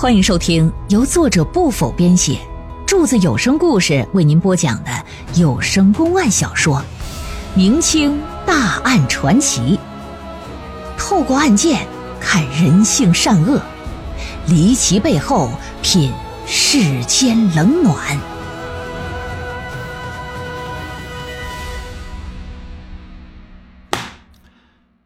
[0.00, 2.38] 欢迎收听由作者不否编写，
[2.86, 4.90] 柱子有声故事为您播讲的
[5.34, 6.76] 有声公案小说
[7.56, 9.76] 《明清大案传奇》，
[10.96, 11.84] 透过案件
[12.20, 13.60] 看人性善恶，
[14.46, 15.50] 离奇背后
[15.82, 16.12] 品
[16.46, 18.16] 世间冷暖。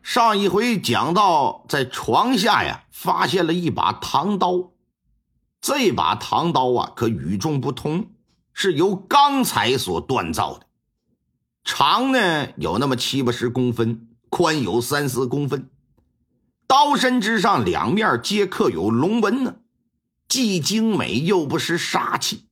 [0.02, 4.64] 上一回讲到，在床下呀，发现了一把唐刀。
[5.62, 8.10] 这把唐刀啊，可与众不同，
[8.52, 10.66] 是由钢材所锻造的，
[11.62, 15.70] 长呢有那么七八十公分，宽有三四公分，
[16.66, 19.54] 刀身之上两面皆刻有龙纹呢，
[20.26, 22.48] 既精美又不失杀气。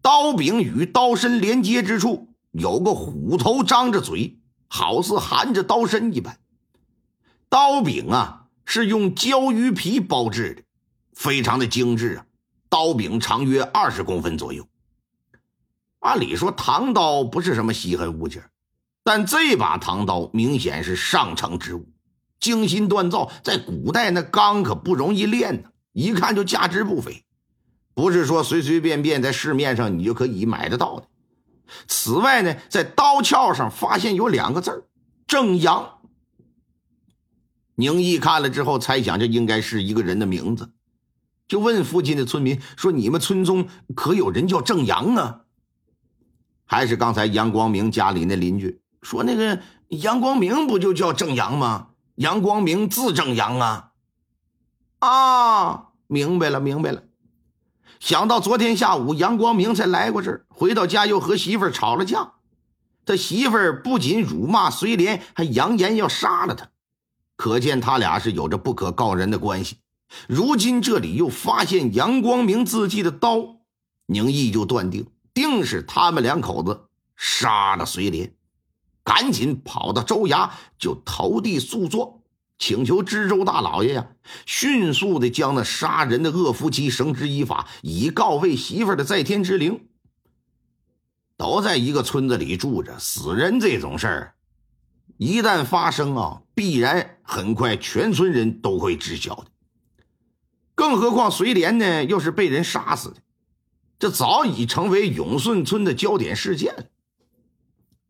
[0.00, 6.40] 刀柄与刀身连接之处有个虎头张着嘴，好似含着刀身一般。
[7.48, 10.64] 刀柄啊是用鲛鱼皮包制的。
[11.14, 12.26] 非常的精致啊，
[12.68, 14.66] 刀柄长约二十公分左右。
[16.00, 18.42] 按理说唐刀不是什么稀罕物件，
[19.04, 21.88] 但这把唐刀明显是上乘之物，
[22.40, 23.30] 精心锻造。
[23.44, 27.24] 在古代那钢可不容易炼呢，一看就价值不菲，
[27.94, 31.06] 不是说随随便便在市面上你就可以买得到的。
[31.86, 34.88] 此外呢，在刀鞘上发现有两个字
[35.26, 36.00] 正阳”。
[37.76, 40.72] 宁毅看了之后，猜想这应该是一个人的名字。
[41.52, 45.40] 就问附近的村民说：“你们村中可有人叫正阳啊？”
[46.64, 51.88] 还是刚才杨光明家里那邻居说：“那个杨光明不就叫正阳吗？
[52.14, 53.90] 杨光明字正阳啊。”
[55.00, 57.02] 啊，明白了，明白了。
[58.00, 62.32] 想到昨天下午杨光明才来过这儿，回到家又和媳妇儿吵了架，
[63.04, 66.70] 他媳妇儿不仅辱骂随莲，还扬言要杀了他，
[67.36, 69.76] 可见他俩是有着不可告人的关系。
[70.28, 73.56] 如今这里又发现杨光明自己的刀，
[74.06, 78.32] 宁毅就断定定是他们两口子杀了随林，
[79.02, 82.20] 赶紧跑到州衙就投递诉状，
[82.58, 84.06] 请求知州大老爷呀，
[84.46, 89.88] 迅速的将那杀人的恶夫妻绳之以法，以告慰媳妇的在天之灵。
[91.38, 94.34] 都在一个村子里住着，死人这种事儿，
[95.16, 99.46] 一旦发生啊，必然很快全村人都会知晓的。
[100.82, 103.18] 更何况随莲呢，又是被人杀死的，
[104.00, 106.90] 这早已成为永顺村的焦点事件。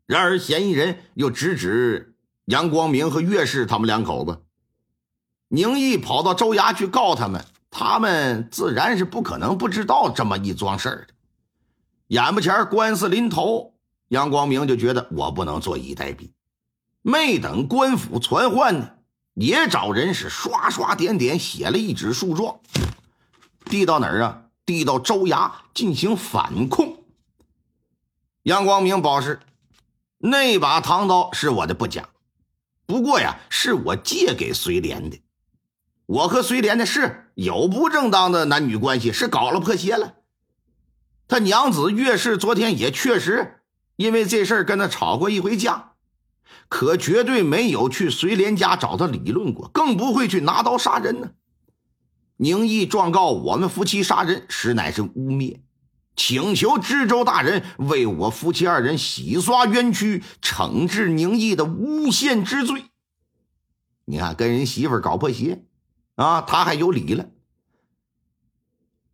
[0.07, 4.41] 然而嫌疑人又直指杨光明和岳氏他们两口子。
[5.49, 11.13] 宁毅跑到州衙去告他们，他们自然是不可能不知道这么一桩事儿的。
[12.07, 13.75] 眼巴前官司临头，
[14.07, 16.31] 杨光明就觉得我不能坐以待毙，
[17.03, 18.89] 没等官府传唤呢。
[19.33, 22.59] 也找人是刷刷点点写了一纸诉状，
[23.65, 24.43] 递到哪儿啊？
[24.65, 27.03] 递到州衙进行反控。
[28.43, 29.39] 杨光明保释，
[30.17, 32.09] 那把唐刀是我的不假，
[32.85, 35.21] 不过呀，是我借给随莲的。
[36.05, 40.15] 我和随莲的是有不正当的男女关系，是搞了破鞋了。
[41.27, 43.61] 他娘子岳氏昨天也确实
[43.95, 45.92] 因为这事跟他吵过一回架。
[46.69, 51.31] 可绝对没有去随莲家找他理论过，更不会去拿刀杀人呢。
[52.37, 55.59] 宁毅状告我们夫妻杀人，实乃是污蔑，
[56.15, 62.85] 请求知州大人为我夫妻二人洗刷冤屈，惩治宁毅的诬陷之罪。
[64.05, 65.63] 你看，跟人媳妇搞破鞋，
[66.15, 67.27] 啊，他还有理了。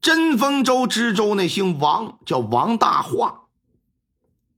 [0.01, 3.38] 真丰州知州那姓王，叫王大化。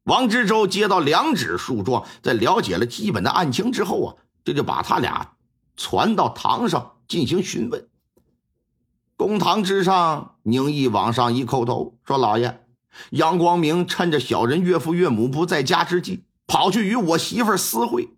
[0.05, 5.33] 王知州接到两纸诉状，在了解了基本的案情之后啊，这就把他俩
[5.77, 7.87] 传到堂上进行询问。
[9.15, 12.65] 公堂之上，宁毅往上一叩头，说：“老爷，
[13.11, 18.09] 杨光明趁着小人岳父岳母不在家之际，跑去与我媳妇私会，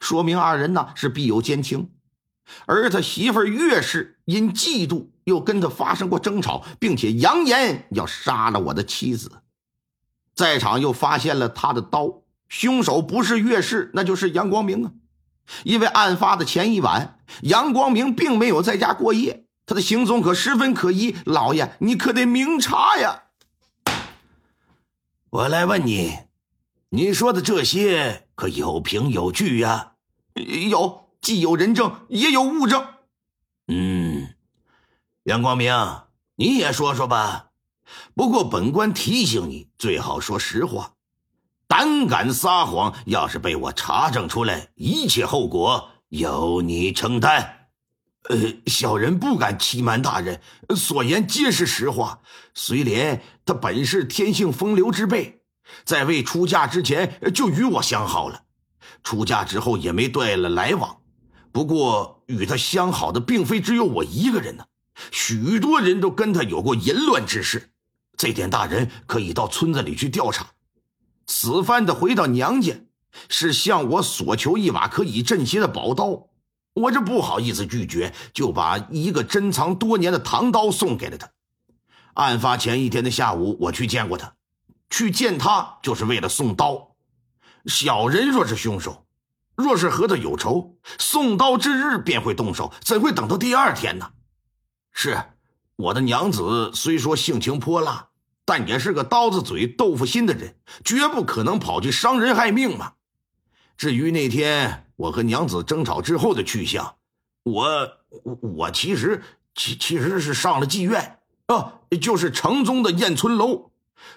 [0.00, 1.90] 说明二人呢是必有奸情。
[2.66, 9.30] 而他媳妇岳氏因嫉妒，又跟他发生过争吵，并且扬言要杀了我的妻子。”
[10.38, 14.92] 在场又发现了他的刀，凶手不是岳氏，那就是杨光明啊！
[15.64, 21.16] 因为案发的前一晚，杨光明并没有在家过夜，他的行踪可十分可疑。
[21.24, 23.24] 老爷，你可得明察呀！
[25.30, 26.18] 我来问你，
[26.90, 29.94] 你说的这些可有凭有据呀？
[30.34, 32.86] 有，既有人证，也有物证。
[33.66, 34.36] 嗯，
[35.24, 35.74] 杨光明，
[36.36, 37.47] 你也说说吧。
[38.14, 40.94] 不过，本官提醒你，最好说实话。
[41.66, 47.68] 胆敢撒谎，要是被我查证出来，一切后果由你承担。
[48.30, 48.36] 呃，
[48.66, 50.40] 小人不敢欺瞒大人，
[50.76, 52.20] 所言皆是实话。
[52.54, 55.42] 随莲他本是天性风流之辈，
[55.84, 58.42] 在未出嫁之前就与我相好了，
[59.02, 60.98] 出嫁之后也没断了来往。
[61.52, 64.64] 不过与他相好的并非只有我一个人呢，
[65.10, 67.70] 许多人都跟他有过淫乱之事。
[68.18, 70.48] 这点大人可以到村子里去调查。
[71.26, 72.74] 此番的回到娘家，
[73.28, 76.28] 是向我索求一把可以镇邪的宝刀。
[76.74, 81.30] 我这不好意思拒绝，就把一个珍藏多年的唐刀送给了他。
[82.14, 84.34] 案发前一天的下午，我去见过他，
[84.90, 86.96] 去见他就是为了送刀。
[87.66, 89.06] 小人若是凶手，
[89.54, 94.10] 若是和他有仇，送刀之日便会动手，怎会等到第二天呢？
[94.92, 95.22] 是
[95.78, 98.10] 我的娘子虽说性情泼辣，
[98.44, 100.54] 但也是个刀子嘴豆腐心的人，
[100.84, 102.92] 绝不可能跑去伤人害命嘛。
[103.76, 104.84] 至于那天。
[104.98, 106.96] 我和娘子争吵之后的去向，
[107.44, 107.64] 我
[108.24, 109.22] 我我其实
[109.54, 113.70] 其其实是上了妓院啊，就是城中的燕村楼。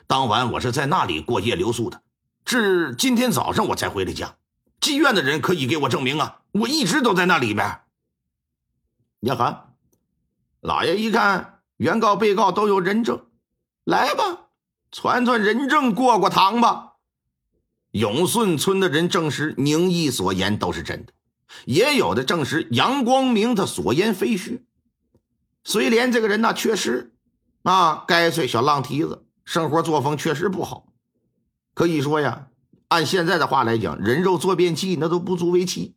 [0.07, 2.01] 当晚我是在那里过夜留宿的，
[2.43, 4.37] 至今天早上我才回的家。
[4.79, 7.81] 妓院的人可以给我证明啊，我一直都在那里边。
[9.19, 9.75] 呀哈，
[10.61, 11.50] 老爷一看
[11.81, 13.25] 原告被告都有人证，
[13.85, 14.49] 来吧，
[14.91, 16.97] 传传人证过过堂吧。
[17.89, 21.13] 永顺村的人证实宁毅所言都是真的，
[21.65, 24.63] 也有的证实杨光明他所言非虚。
[25.63, 27.15] 随莲这个人呢，确实
[27.63, 30.93] 啊，该岁小浪蹄子，生活作风确实不好。
[31.73, 32.49] 可以说呀，
[32.89, 35.95] 按现在的话来讲，人肉做便器那都不足为奇。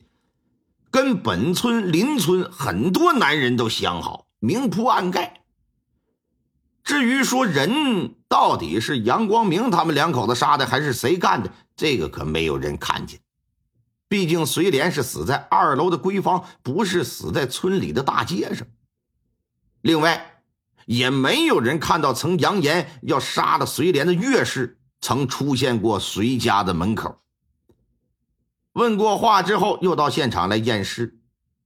[0.91, 5.44] 跟本村邻村很多男人都相好，明铺暗盖。
[6.85, 11.51] 至于说人到底是杨光明他们两口子杀的，还是谁干的？
[11.75, 13.21] 这个可没有人看见，
[14.07, 18.67] 毕竟随莲是死在二楼的闺房，不是死在村里的大街上。
[19.81, 20.43] 另外，
[20.85, 27.23] 也没有人看到曾扬言要杀了随莲的岳氏曾出现过随家的门口。
[28.75, 31.19] 问过话之后，又到现场来验尸。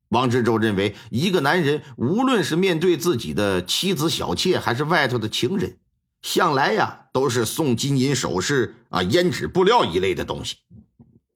[0.09, 5.79] 王志洲认为，一个男人无论是面对自己的妻子小妾，还是外头的情人。
[6.23, 10.57] 向来呀，都是送金银首饰啊、胭脂布料一类的东西，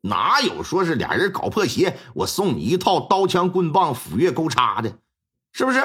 [0.00, 4.98] 哪有说是俩人搞破鞋，我送你一套刀枪棍棒、斧钺钩叉的，
[5.52, 5.80] 是不是？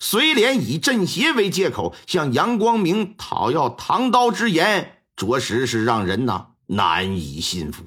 [0.00, 7.84] 随莲以镇邪为借口向杨光明讨要唐刀之言，着实是让人呐难以信服。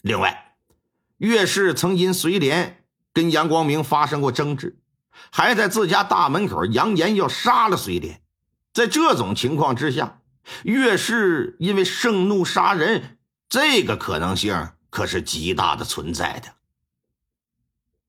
[0.00, 0.49] 另外，
[1.20, 2.82] 岳氏曾因随莲
[3.12, 4.78] 跟杨光明发生过争执，
[5.30, 8.22] 还在自家大门口扬言要杀了随莲。
[8.72, 10.22] 在这种情况之下，
[10.64, 13.18] 岳氏因为盛怒杀人，
[13.50, 16.48] 这个可能性可是极大的存在的。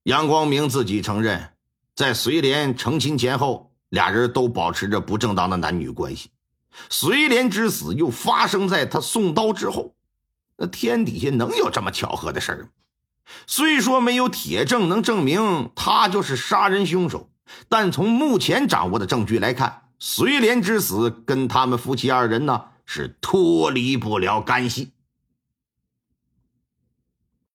[0.04, 1.52] 杨光明自己承认，
[1.94, 6.30] 在随莲成亲前后，俩人都保持着不正当的男女关系。
[6.90, 9.94] 随莲之死又发生在他送刀之后，
[10.56, 12.70] 那天底下能有这么巧合的事儿吗？
[13.48, 17.30] 虽说没有铁证能证明他就是杀人凶手，
[17.70, 19.84] 但从目前掌握的证据来看。
[20.04, 24.94] 随莲之死跟他们夫妻二人呢是脱离不了干系。